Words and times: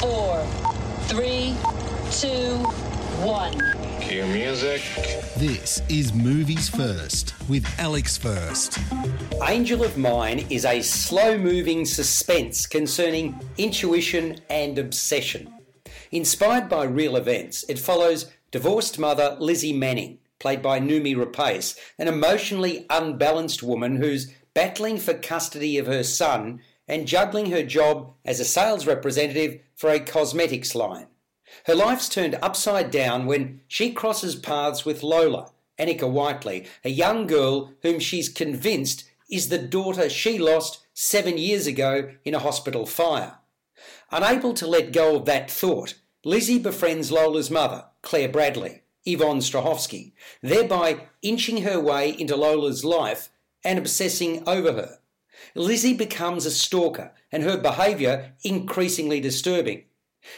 four, 0.00 0.42
three, 1.08 1.54
two, 2.10 2.56
one. 3.22 3.52
Cue 4.00 4.24
music. 4.28 4.80
This 5.36 5.82
is 5.90 6.14
Movies 6.14 6.70
First 6.70 7.34
with 7.50 7.66
Alex 7.78 8.16
First. 8.16 8.78
Angel 9.46 9.84
of 9.84 9.98
Mine 9.98 10.46
is 10.48 10.64
a 10.64 10.80
slow 10.80 11.36
moving 11.36 11.84
suspense 11.84 12.66
concerning 12.66 13.38
intuition 13.58 14.38
and 14.48 14.78
obsession. 14.78 15.52
Inspired 16.10 16.70
by 16.70 16.84
real 16.84 17.14
events, 17.14 17.66
it 17.68 17.78
follows 17.78 18.32
divorced 18.50 18.98
mother 18.98 19.36
Lizzie 19.38 19.74
Manning, 19.74 20.16
played 20.38 20.62
by 20.62 20.80
Noomi 20.80 21.14
Rapace, 21.14 21.76
an 21.98 22.08
emotionally 22.08 22.86
unbalanced 22.88 23.62
woman 23.62 23.96
who's 23.96 24.32
battling 24.54 24.96
for 24.96 25.12
custody 25.12 25.76
of 25.76 25.86
her 25.86 26.02
son 26.02 26.62
and 26.90 27.06
juggling 27.06 27.52
her 27.52 27.62
job 27.62 28.12
as 28.24 28.40
a 28.40 28.44
sales 28.44 28.84
representative 28.84 29.60
for 29.76 29.90
a 29.90 30.00
cosmetics 30.00 30.74
line. 30.74 31.06
Her 31.66 31.74
life's 31.74 32.08
turned 32.08 32.38
upside 32.42 32.90
down 32.90 33.26
when 33.26 33.60
she 33.68 33.92
crosses 33.92 34.34
paths 34.34 34.84
with 34.84 35.04
Lola, 35.04 35.52
Annika 35.78 36.10
Whiteley, 36.10 36.66
a 36.84 36.90
young 36.90 37.28
girl 37.28 37.72
whom 37.82 38.00
she's 38.00 38.28
convinced 38.28 39.08
is 39.30 39.48
the 39.48 39.58
daughter 39.58 40.10
she 40.10 40.36
lost 40.36 40.84
seven 40.92 41.38
years 41.38 41.66
ago 41.68 42.10
in 42.24 42.34
a 42.34 42.40
hospital 42.40 42.86
fire. 42.86 43.38
Unable 44.10 44.52
to 44.54 44.66
let 44.66 44.92
go 44.92 45.16
of 45.16 45.26
that 45.26 45.48
thought, 45.48 45.94
Lizzie 46.24 46.58
befriends 46.58 47.12
Lola's 47.12 47.50
mother, 47.50 47.84
Claire 48.02 48.28
Bradley, 48.28 48.82
Yvonne 49.06 49.38
Strahovski, 49.38 50.12
thereby 50.42 51.06
inching 51.22 51.62
her 51.62 51.78
way 51.78 52.10
into 52.10 52.34
Lola's 52.34 52.84
life 52.84 53.30
and 53.62 53.78
obsessing 53.78 54.42
over 54.48 54.72
her. 54.72 54.98
Lizzie 55.54 55.94
becomes 55.94 56.46
a 56.46 56.50
stalker 56.50 57.12
and 57.32 57.42
her 57.42 57.56
behaviour 57.56 58.32
increasingly 58.42 59.20
disturbing. 59.20 59.84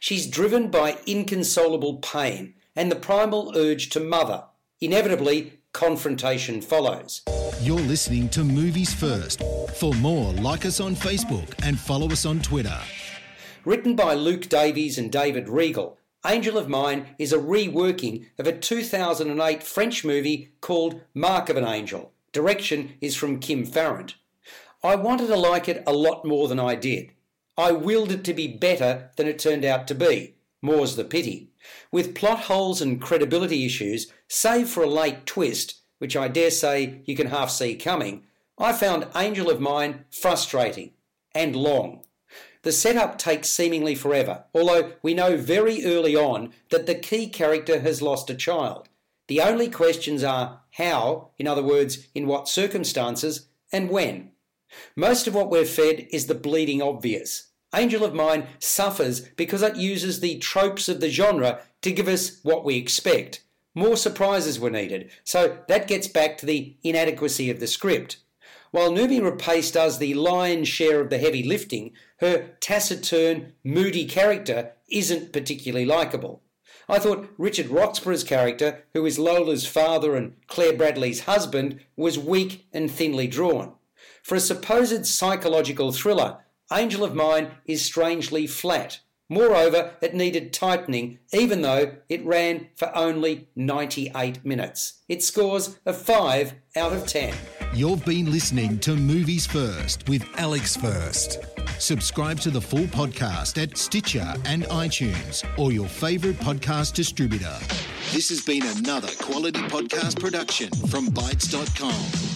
She's 0.00 0.26
driven 0.26 0.70
by 0.70 0.98
inconsolable 1.06 1.98
pain 1.98 2.54
and 2.74 2.90
the 2.90 2.96
primal 2.96 3.52
urge 3.56 3.90
to 3.90 4.00
mother. 4.00 4.44
Inevitably, 4.80 5.60
confrontation 5.72 6.60
follows. 6.60 7.22
You're 7.60 7.80
listening 7.80 8.28
to 8.30 8.44
Movies 8.44 8.92
First. 8.92 9.42
For 9.76 9.92
more, 9.94 10.32
like 10.34 10.64
us 10.64 10.80
on 10.80 10.94
Facebook 10.94 11.54
and 11.62 11.78
follow 11.78 12.10
us 12.10 12.24
on 12.26 12.40
Twitter. 12.40 12.78
Written 13.64 13.96
by 13.96 14.14
Luke 14.14 14.48
Davies 14.48 14.96
and 14.98 15.10
David 15.10 15.48
Regal, 15.48 15.98
Angel 16.24 16.56
of 16.58 16.68
Mine 16.68 17.06
is 17.18 17.32
a 17.32 17.38
reworking 17.38 18.26
of 18.38 18.46
a 18.46 18.56
2008 18.56 19.62
French 19.62 20.04
movie 20.04 20.52
called 20.60 21.00
Mark 21.14 21.48
of 21.48 21.56
an 21.56 21.64
Angel. 21.64 22.12
Direction 22.32 22.94
is 23.00 23.16
from 23.16 23.38
Kim 23.38 23.64
Farrant. 23.64 24.14
I 24.86 24.94
wanted 24.94 25.26
to 25.26 25.36
like 25.36 25.68
it 25.68 25.82
a 25.84 25.92
lot 25.92 26.24
more 26.24 26.46
than 26.46 26.60
I 26.60 26.76
did. 26.76 27.10
I 27.58 27.72
willed 27.72 28.12
it 28.12 28.22
to 28.22 28.32
be 28.32 28.46
better 28.46 29.10
than 29.16 29.26
it 29.26 29.36
turned 29.36 29.64
out 29.64 29.88
to 29.88 29.96
be. 29.96 30.36
More's 30.62 30.94
the 30.94 31.02
pity. 31.02 31.50
With 31.90 32.14
plot 32.14 32.44
holes 32.44 32.80
and 32.80 33.02
credibility 33.02 33.66
issues, 33.66 34.12
save 34.28 34.68
for 34.68 34.84
a 34.84 34.88
late 34.88 35.26
twist, 35.26 35.80
which 35.98 36.16
I 36.16 36.28
dare 36.28 36.52
say 36.52 37.02
you 37.04 37.16
can 37.16 37.26
half 37.26 37.50
see 37.50 37.74
coming, 37.74 38.26
I 38.58 38.72
found 38.72 39.08
Angel 39.16 39.50
of 39.50 39.60
Mine 39.60 40.04
frustrating 40.08 40.92
and 41.34 41.56
long. 41.56 42.04
The 42.62 42.70
setup 42.70 43.18
takes 43.18 43.48
seemingly 43.48 43.96
forever, 43.96 44.44
although 44.54 44.92
we 45.02 45.14
know 45.14 45.36
very 45.36 45.84
early 45.84 46.14
on 46.14 46.52
that 46.70 46.86
the 46.86 46.94
key 46.94 47.28
character 47.28 47.80
has 47.80 48.02
lost 48.02 48.30
a 48.30 48.36
child. 48.36 48.88
The 49.26 49.40
only 49.40 49.68
questions 49.68 50.22
are 50.22 50.60
how, 50.74 51.30
in 51.38 51.48
other 51.48 51.64
words, 51.64 52.06
in 52.14 52.28
what 52.28 52.48
circumstances, 52.48 53.48
and 53.72 53.90
when. 53.90 54.30
Most 54.94 55.26
of 55.26 55.34
what 55.34 55.50
we're 55.50 55.64
fed 55.64 56.06
is 56.10 56.26
the 56.26 56.34
bleeding 56.34 56.82
obvious. 56.82 57.50
Angel 57.74 58.04
of 58.04 58.14
Mine 58.14 58.46
suffers 58.58 59.20
because 59.20 59.62
it 59.62 59.76
uses 59.76 60.20
the 60.20 60.38
tropes 60.38 60.88
of 60.88 61.00
the 61.00 61.10
genre 61.10 61.60
to 61.82 61.92
give 61.92 62.08
us 62.08 62.40
what 62.42 62.64
we 62.64 62.76
expect. 62.76 63.42
More 63.74 63.96
surprises 63.96 64.58
were 64.58 64.70
needed, 64.70 65.10
so 65.24 65.58
that 65.68 65.88
gets 65.88 66.08
back 66.08 66.38
to 66.38 66.46
the 66.46 66.76
inadequacy 66.82 67.50
of 67.50 67.60
the 67.60 67.66
script. 67.66 68.16
While 68.70 68.90
Noomi 68.90 69.20
Rapace 69.20 69.72
does 69.72 69.98
the 69.98 70.14
lion's 70.14 70.68
share 70.68 71.00
of 71.00 71.10
the 71.10 71.18
heavy 71.18 71.42
lifting, 71.42 71.92
her 72.18 72.50
taciturn, 72.60 73.52
moody 73.62 74.06
character 74.06 74.72
isn't 74.88 75.32
particularly 75.32 75.84
likeable. 75.84 76.42
I 76.88 76.98
thought 76.98 77.28
Richard 77.36 77.66
Roxburgh's 77.66 78.24
character, 78.24 78.84
who 78.94 79.04
is 79.06 79.18
Lola's 79.18 79.66
father 79.66 80.14
and 80.14 80.34
Claire 80.46 80.76
Bradley's 80.76 81.20
husband, 81.20 81.80
was 81.96 82.18
weak 82.18 82.66
and 82.72 82.90
thinly 82.90 83.26
drawn. 83.26 83.74
For 84.26 84.34
a 84.34 84.40
supposed 84.40 85.06
psychological 85.06 85.92
thriller, 85.92 86.38
Angel 86.72 87.04
of 87.04 87.14
Mine 87.14 87.52
is 87.64 87.84
strangely 87.84 88.48
flat. 88.48 88.98
Moreover, 89.28 89.92
it 90.00 90.16
needed 90.16 90.52
tightening, 90.52 91.20
even 91.32 91.62
though 91.62 91.98
it 92.08 92.26
ran 92.26 92.66
for 92.74 92.90
only 92.96 93.46
98 93.54 94.44
minutes. 94.44 95.04
It 95.08 95.22
scores 95.22 95.78
a 95.86 95.92
5 95.92 96.54
out 96.74 96.92
of 96.92 97.06
10. 97.06 97.34
You've 97.72 98.04
been 98.04 98.32
listening 98.32 98.80
to 98.80 98.96
Movies 98.96 99.46
First 99.46 100.08
with 100.08 100.28
Alex 100.36 100.74
First. 100.76 101.38
Subscribe 101.78 102.40
to 102.40 102.50
the 102.50 102.60
full 102.60 102.86
podcast 102.86 103.62
at 103.62 103.78
Stitcher 103.78 104.34
and 104.46 104.64
iTunes 104.64 105.44
or 105.56 105.70
your 105.70 105.86
favourite 105.86 106.40
podcast 106.40 106.94
distributor. 106.94 107.56
This 108.12 108.28
has 108.30 108.44
been 108.44 108.64
another 108.64 109.12
quality 109.20 109.60
podcast 109.60 110.18
production 110.18 110.70
from 110.88 111.06
Bytes.com. 111.10 112.35